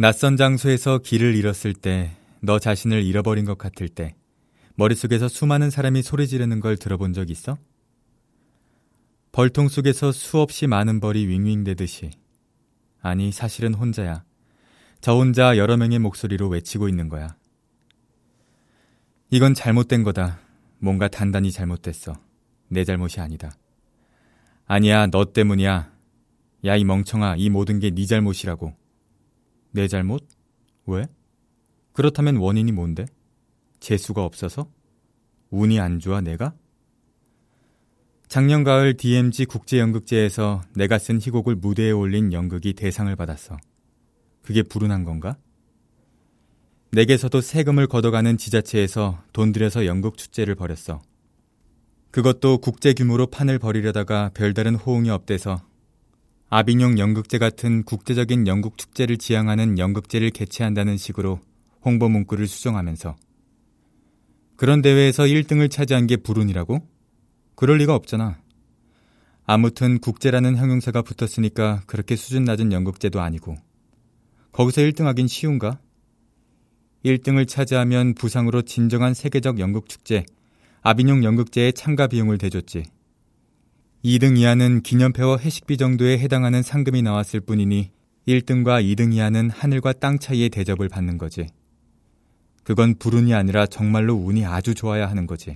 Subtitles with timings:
[0.00, 4.14] 낯선 장소에서 길을 잃었을 때, 너 자신을 잃어버린 것 같을 때,
[4.74, 7.58] 머릿속에서 수많은 사람이 소리 지르는 걸 들어본 적 있어?
[9.30, 12.12] 벌통 속에서 수없이 많은 벌이 윙윙대듯이.
[13.02, 14.24] 아니, 사실은 혼자야.
[15.02, 17.36] 저 혼자 여러 명의 목소리로 외치고 있는 거야.
[19.28, 20.40] 이건 잘못된 거다.
[20.78, 22.14] 뭔가 단단히 잘못됐어.
[22.68, 23.52] 내 잘못이 아니다.
[24.64, 25.92] 아니야, 너 때문이야.
[26.64, 28.80] 야, 이 멍청아, 이 모든 게 네 잘못이라고.
[29.72, 30.26] 내 잘못?
[30.86, 31.06] 왜?
[31.92, 33.06] 그렇다면 원인이 뭔데?
[33.80, 34.70] 재수가 없어서?
[35.50, 36.54] 운이 안 좋아, 내가?
[38.28, 43.56] 작년 가을 DMZ 국제연극제에서 내가 쓴 희곡을 무대에 올린 연극이 대상을 받았어.
[44.42, 45.36] 그게 불운한 건가?
[46.92, 51.00] 내게서도 세금을 걷어가는 지자체에서 돈 들여서 연극 축제를 벌였어.
[52.10, 55.62] 그것도 국제 규모로 판을 벌이려다가 별다른 호응이 없대서
[56.52, 61.38] 아비뇽 연극제 같은 국제적인 연극 축제를 지향하는 연극제를 개최한다는 식으로
[61.84, 63.14] 홍보 문구를 수정하면서
[64.56, 66.84] 그런 대회에서 1등을 차지한 게 불운이라고?
[67.54, 68.40] 그럴 리가 없잖아.
[69.46, 73.56] 아무튼 국제라는 형용사가 붙었으니까 그렇게 수준 낮은 연극제도 아니고
[74.50, 75.78] 거기서 1등하긴 쉬운가?
[77.04, 80.26] 1등을 차지하면 부상으로 진정한 세계적 연극축제
[80.82, 82.86] 아비뇽 연극제의 참가 비용을 대줬지.
[84.04, 87.90] 2등 이하는 기념패와 회식비 정도에 해당하는 상금이 나왔을 뿐이니
[88.26, 91.46] 1등과 2등 이하는 하늘과 땅 차이의 대접을 받는 거지.
[92.64, 95.54] 그건 불운이 아니라 정말로 운이 아주 좋아야 하는 거지.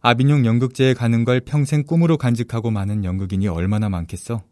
[0.00, 4.42] 아비뇽 연극제에 가는 걸 평생 꿈으로 간직하고 많은 연극인이 얼마나 많겠어?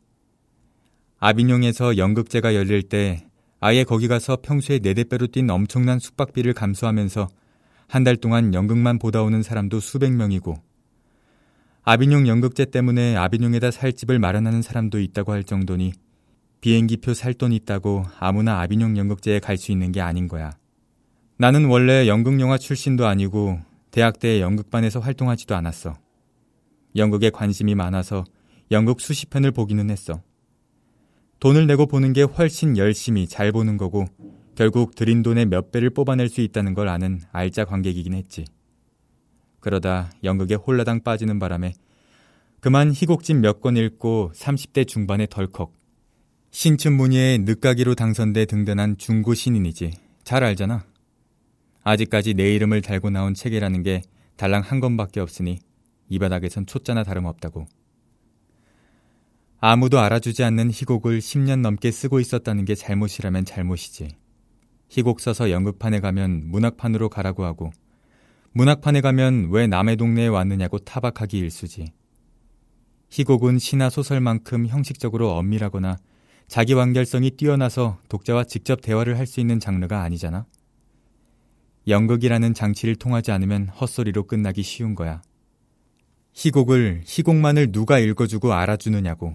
[1.19, 3.27] 아비뇽에서 연극제가 열릴 때
[3.61, 7.29] 아예 거기 가서 평소에 네대 배로 뛴 엄청난 숙박비를 감수하면서
[7.89, 10.55] 한 달 동안 연극만 보다 오는 사람도 수백 명이고
[11.85, 15.93] 아비뇽 연극제 때문에 아비뇽에다 살 집을 마련하는 사람도 있다고 할 정도니
[16.61, 20.53] 비행기표 살 돈 있다고 아무나 아비뇽 연극제에 갈 수 있는 게 아닌 거야.
[21.39, 23.59] 나는 원래 연극 영화 출신도 아니고
[23.91, 25.95] 대학 때 연극반에서 활동하지도 않았어.
[26.95, 28.23] 연극에 관심이 많아서
[28.71, 30.23] 연극 수십 편을 보기는 했어.
[31.41, 34.05] 돈을 내고 보는 게 훨씬 열심히 잘 보는 거고
[34.55, 38.45] 결국 들인 돈의 몇 배를 뽑아낼 수 있다는 걸 아는 알짜 관객이긴 했지.
[39.63, 41.73] 그러다 연극에 홀라당 빠지는 바람에
[42.61, 45.73] 그만 희곡집 몇 권 읽고 30대 중반에 덜컥
[46.51, 49.93] 신춘문예에 늦가기로 당선돼 등단한 중고 신인이지.
[50.23, 50.85] 잘 알잖아.
[51.83, 54.03] 아직까지 내 이름을 달고 나온 책이라는 게
[54.37, 55.61] 달랑 한 권밖에 없으니
[56.09, 57.65] 이 바닥에선 초짜나 다름없다고.
[59.61, 64.09] 아무도 알아주지 않는 희곡을 10년 넘게 쓰고 있었다는 게 잘못이라면 잘못이지.
[64.91, 67.71] 희곡 써서 연극판에 가면 문학판으로 가라고 하고
[68.55, 71.93] 문학판에 가면 왜 남의 동네에 왔느냐고 타박하기 일수지.
[73.11, 75.97] 희곡은 시나 소설만큼 형식적으로 엄밀하거나
[76.49, 80.45] 자기 완결성이 뛰어나서 독자와 직접 대화를 할 수 있는 장르가 아니잖아.
[81.89, 85.23] 연극이라는 장치를 통하지 않으면 헛소리로 끝나기 쉬운 거야.
[86.35, 89.35] 희곡을, 희곡만을 누가 읽어주고 알아주느냐고.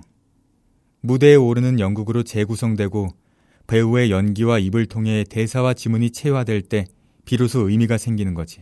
[1.02, 3.08] 무대에 오르는 연극으로 재구성되고
[3.66, 6.86] 배우의 연기와 입을 통해 대사와 지문이 체화될 때
[7.26, 8.62] 비로소 의미가 생기는 거지.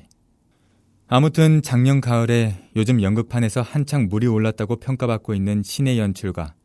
[1.08, 6.56] 아무튼 작년 가을에 요즘 연극판에서 한창 물이 올랐다고 평가받고 있는 신의 연출가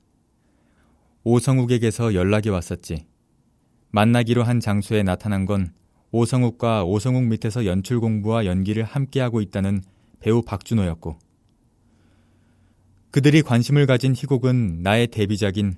[1.25, 3.05] 오성욱에게서 연락이 왔었지.
[3.91, 5.75] 만나기로 한 장소에 나타난 건
[6.11, 9.83] 오성욱과 오성욱 밑에서 연출 공부와 연기를 함께하고 있다는
[10.21, 11.19] 배우 박준호였고
[13.11, 15.75] 그들이 관심을 가진 희곡은 나의 데뷔작인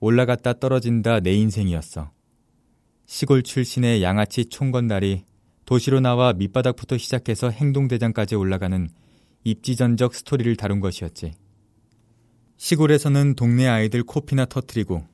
[0.00, 2.10] 올라갔다 떨어진다 내 인생이었어.
[3.04, 5.24] 시골 출신의 양아치 총건달이
[5.68, 8.88] 도시로 나와 밑바닥부터 시작해서 행동대장까지 올라가는
[9.44, 11.34] 입지전적 스토리를 다룬 것이었지.
[12.56, 15.06] 시골에서는 동네 아이들 코피나 터트리고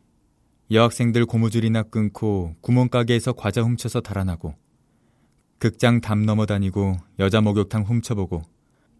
[0.70, 4.54] 여학생들 고무줄이나 끊고 구멍가게에서 과자 훔쳐서 달아나고
[5.58, 8.42] 극장 담 넘어 다니고 여자 목욕탕 훔쳐보고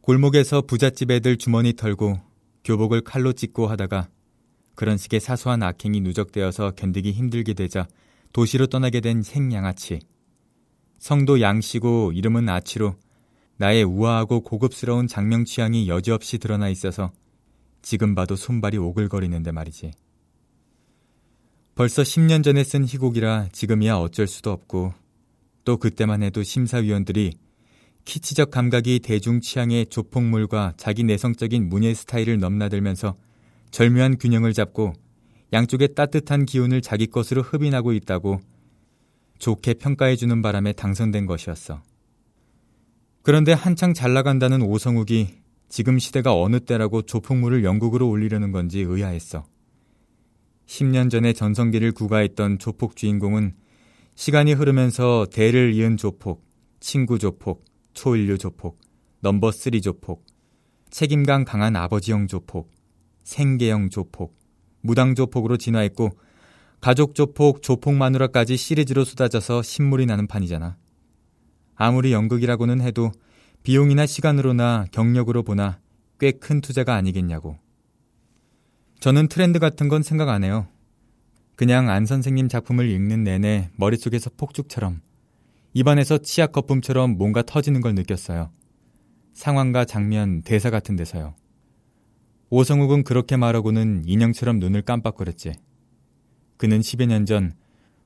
[0.01, 2.19] 골목에서 부잣집 애들 주머니 털고
[2.65, 4.09] 교복을 칼로 찢고 하다가
[4.75, 7.87] 그런 식의 사소한 악행이 누적되어서 견디기 힘들게 되자
[8.33, 10.01] 도시로 떠나게 된 생양아치.
[11.05, 12.95] 성도 양씨고 이름은 아치로
[13.59, 17.13] 나의 우아하고 고급스러운 장명 취향이 여지없이 드러나 있어서
[17.83, 19.91] 지금 봐도 손발이 오글거리는데 말이지.
[21.75, 24.95] 벌써 10년 전에 쓴 희곡이라 지금이야 어쩔 수도 없고
[25.67, 27.35] 또 그때만 해도 심사위원들이
[28.07, 33.15] 키치적 감각이 대중 취향의 조폭물과 자기 내성적인 문예 스타일을 넘나들면서
[33.73, 34.95] 절묘한 균형을 잡고
[35.53, 38.41] 양쪽의 따뜻한 기운을 자기 것으로 흡인하고 있다고
[39.39, 41.83] 좋게 평가해주는 바람에 당선된 것이었어.
[43.23, 45.29] 그런데 한창 잘 나간다는 오성욱이
[45.69, 49.47] 지금 시대가 어느 때라고 조폭물을 영국으로 올리려는 건지 의아했어.
[50.67, 53.55] 10년 전에 전성기를 구가했던 조폭 주인공은
[54.15, 56.45] 시간이 흐르면서 대를 이은 조폭,
[56.81, 57.65] 친구 조폭,
[57.95, 58.79] 초인류 조폭,
[59.21, 60.25] 넘버 3 조폭,
[60.91, 62.71] 책임감 강한 아버지형 조폭,
[63.25, 64.39] 생계형 조폭,
[64.81, 66.11] 무당 조폭으로 진화했고
[66.85, 70.77] 가족 조폭, 조폭 마누라까지 시리즈로 쏟아져서 신물이 나는 판이잖아.
[71.77, 73.11] 아무리 연극이라고는 해도
[73.63, 75.81] 비용이나 시간으로나 경력으로 보나
[76.21, 77.57] 꽤 큰 투자가 아니겠냐고.
[79.01, 80.67] 저는 트렌드 같은 건 생각 안 해요.
[81.57, 85.01] 그냥 안 선생님 작품을 읽는 내내 머릿속에서 폭죽처럼
[85.73, 88.51] 입안에서 치약 거품처럼 뭔가 터지는 걸 느꼈어요.
[89.33, 91.35] 상황과 장면, 대사 같은 데서요.
[92.51, 95.55] 오성욱은 그렇게 말하고는 인형처럼 눈을 깜빡거렸지.
[96.57, 97.53] 그는 10여 년 전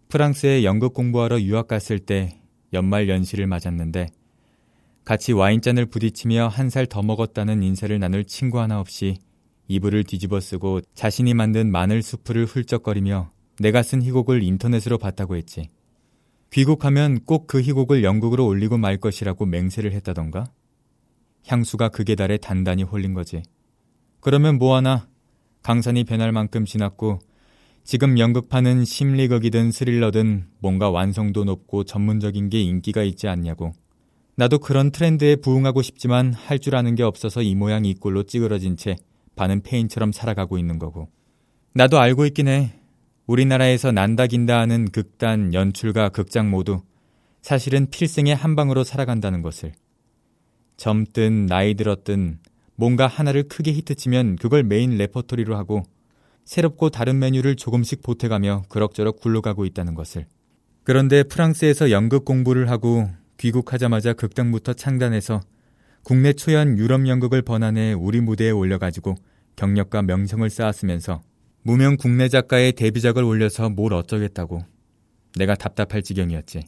[0.08, 2.40] 프랑스에 연극 공부하러 유학 갔을 때
[2.72, 4.08] 연말 연시를 맞았는데
[5.04, 9.18] 같이 와인잔을 부딪히며 한 살 더 먹었다는 인사를 나눌 친구 하나 없이
[9.68, 13.30] 이불을 뒤집어 쓰고 자신이 만든 마늘 수프를 훌쩍거리며
[13.60, 15.68] 내가 쓴 희곡을 인터넷으로 봤다고 했지.
[16.52, 20.50] 귀국하면 꼭 그 희곡을 영국으로 올리고 말 것이라고 맹세를 했다던가?
[21.46, 23.42] 향수가 극에 달해 단단히 홀린 거지.
[24.20, 25.08] 그러면 뭐하나
[25.62, 27.18] 강산이 변할 만큼 지났고
[27.88, 33.72] 지금 연극파는 심리극이든 스릴러든 뭔가 완성도 높고 전문적인 게 인기가 있지 않냐고.
[34.36, 38.76] 나도 그런 트렌드에 부응하고 싶지만 할 줄 아는 게 없어서 이 모양 이 꼴로 찌그러진
[38.76, 38.96] 채
[39.36, 41.08] 반은 폐인처럼 살아가고 있는 거고.
[41.72, 42.74] 나도 알고 있긴 해.
[43.26, 46.82] 우리나라에서 난다 긴다 하는 극단, 연출가, 극장 모두
[47.40, 49.72] 사실은 필생의 한 방으로 살아간다는 것을.
[50.76, 52.40] 젊든 나이 들었든
[52.74, 55.84] 뭔가 하나를 크게 히트치면 그걸 메인 레퍼토리로 하고
[56.48, 60.24] 새롭고 다른 메뉴를 조금씩 보태가며 그럭저럭 굴러가고 있다는 것을.
[60.82, 65.42] 그런데 프랑스에서 연극 공부를 하고 귀국하자마자 극당부터 창단해서
[66.02, 69.16] 국내 초연 유럽 연극을 번안해 우리 무대에 올려가지고
[69.56, 71.20] 경력과 명성을 쌓았으면서
[71.64, 74.64] 무명 국내 작가의 데뷔작을 올려서 뭘 어쩌겠다고.
[75.36, 76.62] 내가 답답할 지경이었지.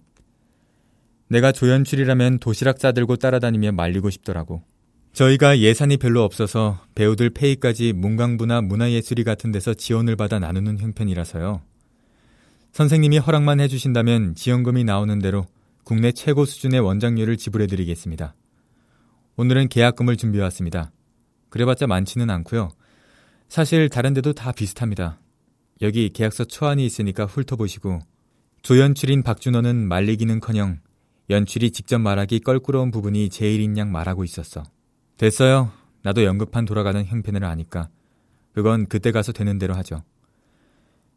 [1.29, 4.62] 내가 조연출이라면 도시락 싸들고 따라다니며 말리고 싶더라고.
[5.12, 11.60] 저희가 예산이 별로 없어서 배우들 페이까지 문광부나 문화예술이 같은 데서 지원을 받아 나누는 형편이라서요.
[12.72, 15.46] 선생님이 허락만 해주신다면 지원금이 나오는 대로
[15.82, 18.34] 국내 최고 수준의 원장료를 지불해드리겠습니다.
[19.36, 20.92] 오늘은 계약금을 준비해왔습니다.
[21.48, 22.70] 그래봤자 많지는 않고요.
[23.48, 25.18] 사실 다른 데도 다 비슷합니다.
[25.82, 27.98] 여기 계약서 초안이 있으니까 훑어보시고
[28.62, 30.78] 조연출인 박준호는 말리기는커녕
[31.30, 34.62] 연출이 직접 말하기 껄끄러운 부분이 제일인 양 말하고 있었어.
[35.20, 35.70] 됐어요.
[36.00, 37.90] 나도 연극판 돌아가는 형편을 아니까.
[38.55, 40.02] 그건 그때 가서 되는 대로 하죠.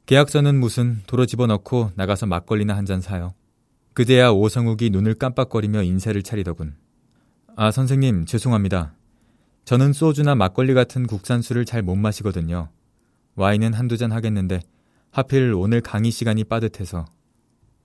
[0.07, 3.33] 계약서는 무슨 도로 집어넣고 나가서 막걸리나 한 잔 사요.
[3.93, 6.75] 그제야 오성욱이 눈을 깜빡거리며 인사를 차리더군.
[7.55, 8.93] 아, 선생님, 죄송합니다.
[9.63, 12.67] 저는 소주나 막걸리 같은 국산술을 잘 못 마시거든요.
[13.35, 14.59] 와인은 한두 잔 하겠는데
[15.11, 17.05] 하필 오늘 강의 시간이 빠듯해서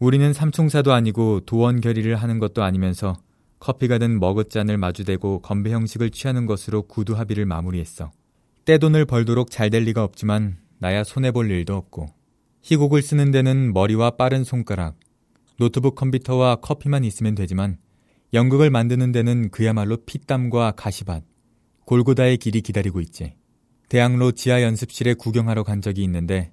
[0.00, 3.14] 우리는 삼총사도 아니고 도원 결의를 하는 것도 아니면서
[3.60, 8.10] 커피가 든 머그잔을 마주대고 건배 형식을 취하는 것으로 구두 합의를 마무리했어.
[8.64, 12.06] 떼돈을 벌도록 잘 될 리가 없지만 나야 손해볼 일도 없고.
[12.62, 14.96] 희곡을 쓰는 데는 머리와 빠른 손가락,
[15.58, 17.78] 노트북 컴퓨터와 커피만 있으면 되지만
[18.34, 21.24] 연극을 만드는 데는 그야말로 피땀과 가시밭,
[21.86, 23.34] 골고다의 길이 기다리고 있지.
[23.88, 26.52] 대학로 지하 연습실에 구경하러 간 적이 있는데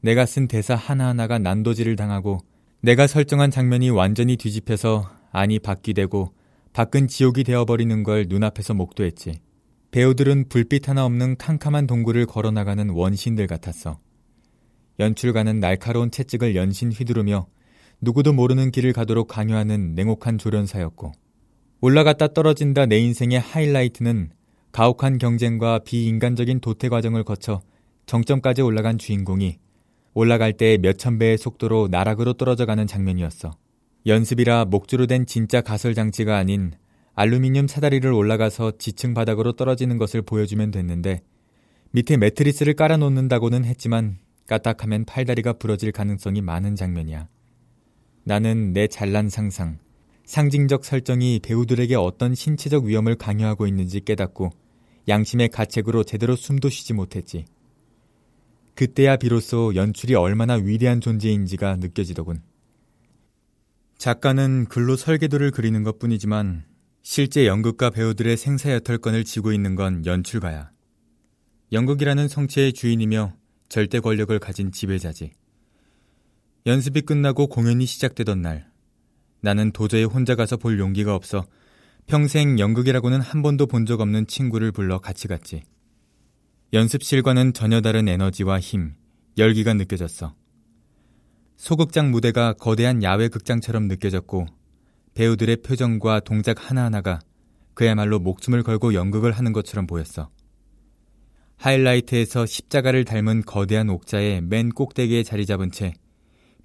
[0.00, 2.40] 내가 쓴 대사 하나하나가 난도질을 당하고
[2.82, 6.34] 내가 설정한 장면이 완전히 뒤집혀서 안이 바뀌되고
[6.74, 9.38] 밖은 지옥이 되어버리는 걸 눈앞에서 목도했지.
[9.92, 14.00] 배우들은 불빛 하나 없는 캄캄한 동굴을 걸어나가는 원신들 같았어.
[14.98, 17.46] 연출가는 날카로운 채찍을 연신 휘두르며
[18.00, 21.12] 누구도 모르는 길을 가도록 강요하는 냉혹한 조련사였고
[21.80, 24.30] 올라갔다 떨어진다 내 인생의 하이라이트는
[24.72, 27.62] 가혹한 경쟁과 비인간적인 도태 과정을 거쳐
[28.06, 29.58] 정점까지 올라간 주인공이
[30.12, 33.56] 올라갈 때 몇천 배의 속도로 나락으로 떨어져가는 장면이었어.
[34.06, 36.72] 연습이라 목주로 된 진짜 가설 장치가 아닌
[37.14, 41.22] 알루미늄 사다리를 올라가서 지층 바닥으로 떨어지는 것을 보여주면 됐는데
[41.92, 47.28] 밑에 매트리스를 깔아놓는다고는 했지만 까딱하면 팔다리가 부러질 가능성이 많은 장면이야.
[48.24, 49.78] 나는 내 잘난 상상,
[50.26, 54.50] 상징적 설정이 배우들에게 어떤 신체적 위험을 강요하고 있는지 깨닫고
[55.08, 57.46] 양심의 가책으로 제대로 숨도 쉬지 못했지.
[58.74, 62.42] 그때야 비로소 연출이 얼마나 위대한 존재인지가 느껴지더군.
[63.98, 66.64] 작가는 글로 설계도를 그리는 것 뿐이지만
[67.02, 70.70] 실제 연극가 배우들의 생사 여탈권을 쥐고 있는 건 연출가야.
[71.72, 73.34] 연극이라는 성체의 주인이며
[73.68, 75.32] 절대 권력을 가진 지배자지.
[76.66, 78.70] 연습이 끝나고 공연이 시작되던 날,
[79.40, 81.44] 나는 도저히 혼자 가서 볼 용기가 없어
[82.06, 85.62] 평생 연극이라고는 한 번도 본 적 없는 친구를 불러 같이 갔지.
[86.72, 88.94] 연습실과는 전혀 다른 에너지와 힘,
[89.36, 90.34] 열기가 느껴졌어.
[91.56, 94.46] 소극장 무대가 거대한 야외 극장처럼 느껴졌고
[95.14, 97.20] 배우들의 표정과 동작 하나하나가
[97.74, 100.30] 그야말로 목숨을 걸고 연극을 하는 것처럼 보였어.
[101.56, 105.94] 하이라이트에서 십자가를 닮은 거대한 옥자의 맨 꼭대기에 자리 잡은 채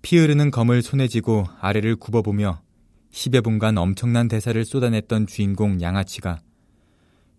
[0.01, 2.61] 피 흐르는 검을 손에 쥐고 아래를 굽어보며
[3.11, 6.39] 10여 분간 엄청난 대사를 쏟아냈던 주인공 양아치가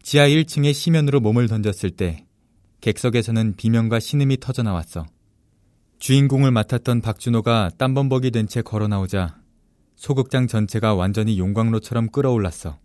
[0.03, 2.27] 지하 1층의 시면으로 몸을 던졌을 때
[2.81, 5.07] 객석에서는 비명과 신음이 터져 나왔어.
[6.01, 9.39] 주인공을 맡았던 박준호가 땀범벅이 된 채 걸어 나오자
[9.97, 12.79] 소극장 전체가 완전히 용광로처럼 끌어올랐어.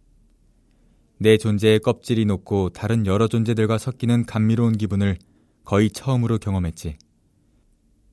[1.17, 5.17] 내 존재의 껍질이 녹고 다른 여러 존재들과 섞이는 감미로운 기분을
[5.63, 6.97] 거의 처음으로 경험했지.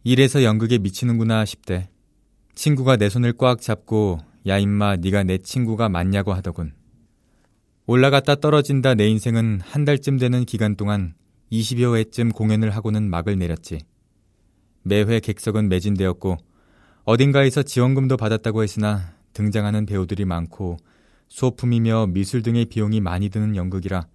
[0.05, 1.91] 이래서 연극에 미치는구나 싶대.
[2.55, 6.75] 친구가 내 손을 꽉 잡고 야 임마 네가 내 친구가 맞냐고 하더군.
[7.87, 11.15] 올라갔다 떨어진다 내 인생은 한 달쯤 되는 기간 동안
[11.51, 13.81] 20여 회쯤 공연을 하고는 막을 내렸지.
[14.83, 16.37] 매회 객석은 매진되었고
[17.05, 20.77] 어딘가에서 지원금도 받았다고 했으나 등장하는 배우들이 많고
[21.29, 24.07] 소품이며 미술 등의 비용이 많이 드는 연극이라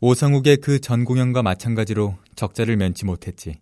[0.00, 3.60] 오성욱의 그 전 공연과 마찬가지로 적자를 면치 못했지.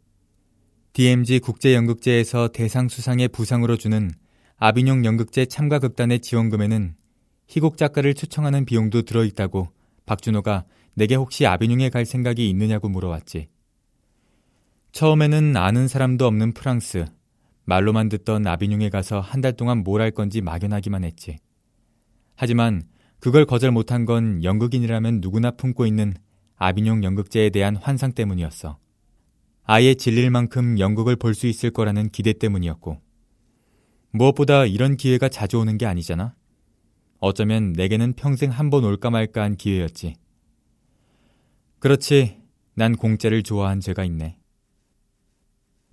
[0.93, 4.11] DMZ 국제연극제에서 대상 수상의 부상으로 주는
[4.57, 6.95] 아비뇽 연극제 참가 극단의 지원금에는
[7.49, 9.69] 희곡 작가를 초청하는 비용도 들어있다고
[10.07, 13.49] 박준호가 내게 혹시 아비뇽에 갈 생각이 있느냐고 물어왔지.
[14.93, 17.05] 처음에는 아는 사람도 없는 프랑스,
[17.65, 21.39] 말로만 듣던 아비뇽에 가서 한 달 동안 뭘 할 건지 막연하기만 했지.
[22.37, 22.83] 하지만
[23.21, 26.15] 그걸 거절 못한 건 연극인이라면 누구나 품고 있는
[26.57, 28.79] 아비뇽 연극제에 대한 환상 때문이었어.
[29.65, 33.01] 아예 질릴 만큼 연극을 볼 수 있을 거라는 기대 때문이었고.
[34.13, 36.35] 무엇보다 이런 기회가 자주 오는 게 아니잖아.
[37.21, 40.15] 어쩌면 내게는 평생 한 번 올까 말까 한 기회였지.
[41.81, 42.41] 그렇지.
[42.75, 44.38] 난 공짜를 좋아한 죄가 있네.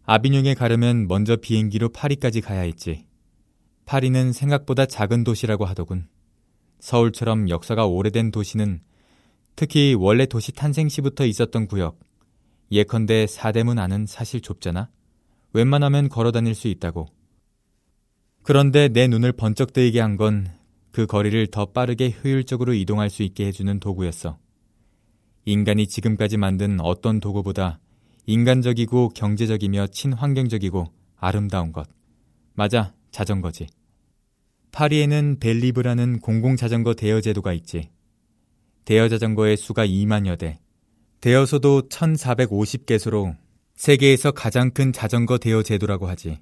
[0.05, 3.05] 아비뇽에 가려면 먼저 비행기로 파리까지 가야 했지.
[3.85, 6.07] 파리는 생각보다 작은 도시라고 하더군.
[6.79, 8.81] 서울처럼 역사가 오래된 도시는
[9.55, 11.99] 특히 원래 도시 탄생 시부터 있었던 구역,
[12.71, 14.89] 예컨대 사대문 안은 사실 좁잖아.
[15.53, 17.07] 웬만하면 걸어 다닐 수 있다고.
[18.43, 20.47] 그런데 내 눈을 번쩍 뜨이게 한 건
[20.91, 24.37] 그 거리를 더 빠르게 효율적으로 이동할 수 있게 해주는 도구였어.
[25.43, 27.79] 인간이 지금까지 만든 어떤 도구보다
[28.27, 31.87] 인간적이고 경제적이며 친환경적이고 아름다운 것.
[32.53, 33.67] 맞아, 자전거지.
[34.71, 37.89] 파리에는 벨리브라는 공공자전거 대여 제도가 있지.
[38.83, 40.59] 대여 자전거의 수가 2만여 대.
[41.21, 43.35] 대여소도 1,450개소로
[43.75, 46.39] 세계에서 가장 큰 자전거 대여 제도라고 하지.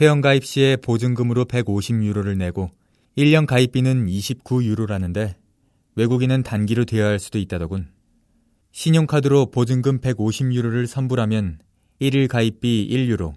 [0.00, 2.70] 회원가입 시에 보증금으로 150유로를 내고
[3.16, 5.34] 1년 가입비는 29유로라는데
[5.96, 7.88] 외국인은 단기로 대여할 수도 있다더군.
[8.72, 11.58] 신용카드로 보증금 150유로를 선불하면
[12.00, 13.34] 1일 가입비 1유로,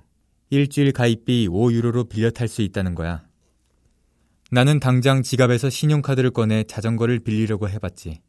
[0.49, 3.25] 일주일 가입비 5유로로 빌려 탈 수 있다는 거야.
[4.49, 8.21] 나는 당장 지갑에서 신용카드를 꺼내 자전거를 빌리려고 해봤지.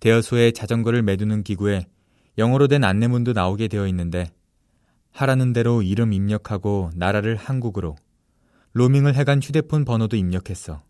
[0.00, 1.86] 대여소에 자전거를 매두는 기구에
[2.38, 4.32] 영어로 된 안내문도 나오게 되어 있는데
[5.12, 7.94] 하라는 대로 이름 입력하고 나라를 한국으로
[8.72, 10.82] 로밍을 해간 휴대폰 번호도 입력했어.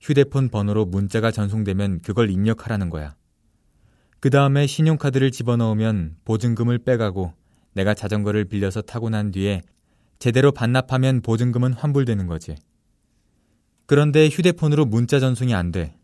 [0.00, 3.14] 휴대폰 번호로 문자가 전송되면 그걸 입력하라는 거야.
[4.24, 7.34] 그 다음에 신용카드를 집어넣으면 보증금을 빼가고
[7.74, 9.60] 내가 자전거를 빌려서 타고 난 뒤에
[10.18, 12.54] 제대로 반납하면 보증금은 환불되는 거지.
[13.84, 15.98] 그런데 휴대폰으로 문자 전송이 안 돼.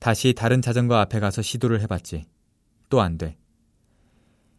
[0.00, 2.24] 다시 다른 자전거 앞에 가서 시도를 해봤지.
[2.88, 3.36] 또 안 돼.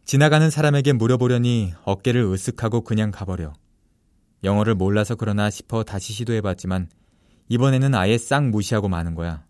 [0.06, 3.52] 지나가는 사람에게 물어보려니 어깨를 으쓱하고 그냥 가버려.
[4.44, 6.88] 영어를 몰라서 그러나 싶어 다시 시도해봤지만
[7.50, 9.44] 이번에는 아예 싹 무시하고 마는 거야.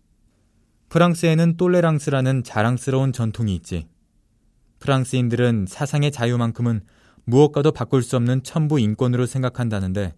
[0.88, 3.86] 프랑스에는 똘레랑스라는 자랑스러운 전통이 있지.
[4.78, 6.80] 프랑스인들은 사상의 자유만큼은
[7.24, 10.14] 무엇과도 바꿀 수 없는 천부 인권으로 생각한다는데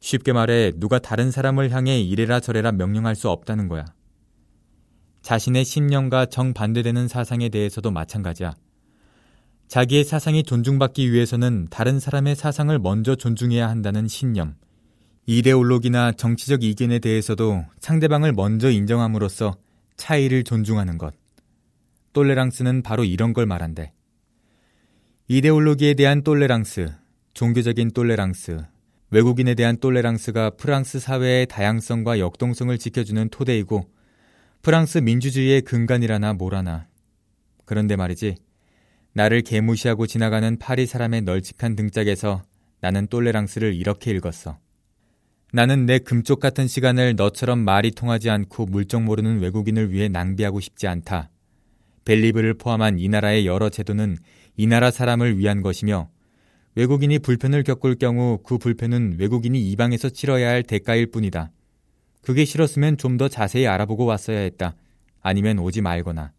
[0.00, 3.84] 쉽게 말해 누가 다른 사람을 향해 이래라 저래라 명령할 수 없다는 거야.
[5.22, 8.54] 자신의 신념과 정반대되는 사상에 대해서도 마찬가지야.
[9.68, 14.54] 자기의 사상이 존중받기 위해서는 다른 사람의 사상을 먼저 존중해야 한다는 신념.
[15.26, 19.56] 이데올로기나 정치적 이견에 대해서도 상대방을 먼저 인정함으로써
[19.98, 21.14] 차이를 존중하는 것.
[22.14, 23.92] 똘레랑스는 바로 이런 걸 말한대.
[25.28, 26.90] 이데올로기에 대한 똘레랑스,
[27.34, 28.64] 종교적인 똘레랑스,
[29.10, 33.90] 외국인에 대한 똘레랑스가 프랑스 사회의 다양성과 역동성을 지켜주는 토대이고
[34.62, 36.88] 프랑스 민주주의의 근간이라나 뭐라나.
[37.64, 38.36] 그런데 말이지.
[39.12, 42.42] 나를 개무시하고 지나가는 파리 사람의 널찍한 등짝에서
[42.80, 44.58] 나는 똘레랑스를 이렇게 읽었어.
[45.52, 50.86] 나는 내 금쪽 같은 시간을 너처럼 말이 통하지 않고 물정 모르는 외국인을 위해 낭비하고 싶지
[50.86, 51.30] 않다.
[52.04, 54.18] 벨리브를 포함한 이 나라의 여러 제도는
[54.56, 56.10] 이 나라 사람을 위한 것이며
[56.74, 61.50] 외국인이 불편을 겪을 경우 그 불편은 외국인이 이방에서 치러야 할 대가일 뿐이다.
[62.22, 64.74] 그게 싫었으면 좀 더 자세히 알아보고 왔어야 했다.
[65.22, 66.32] 아니면 오지 말거나.